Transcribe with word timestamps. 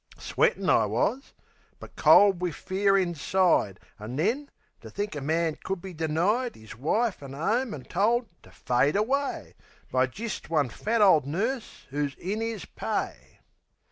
Sweatin' 0.17 0.67
I 0.67 0.87
was! 0.87 1.31
but 1.79 1.95
cold 1.95 2.41
wiv 2.41 2.55
fear 2.55 2.97
inside 2.97 3.79
An' 3.99 4.15
then, 4.15 4.49
to 4.81 4.89
think 4.89 5.15
a 5.15 5.21
man 5.21 5.59
could 5.63 5.79
be 5.79 5.93
denied 5.93 6.57
'Is 6.57 6.75
wife 6.75 7.21
an' 7.21 7.35
'ome 7.35 7.71
an' 7.75 7.83
told 7.83 8.25
to 8.41 8.49
fade 8.49 8.95
away 8.95 9.53
By 9.91 10.07
jist 10.07 10.49
one 10.49 10.69
fat 10.69 11.03
ole 11.03 11.21
nurse 11.21 11.85
'oo's 11.93 12.15
in 12.15 12.41
'is 12.41 12.65
pay! 12.65 13.37